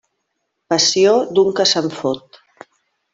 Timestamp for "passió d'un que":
0.73-1.67